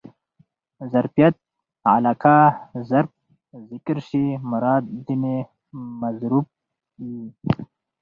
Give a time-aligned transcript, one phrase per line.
[0.91, 1.35] ظرفیت
[1.97, 2.37] علاقه؛
[2.89, 3.11] ظرف
[3.71, 5.35] ذکر سي مراد ځني
[6.01, 6.47] مظروف
[7.05, 7.21] يي.